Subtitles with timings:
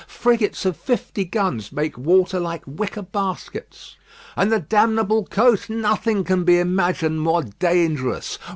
[0.07, 3.97] Frigates of fifty guns make water like wicker baskets.
[4.35, 5.69] And the damnable coast!
[5.69, 8.39] Nothing can be imagined more dangerous.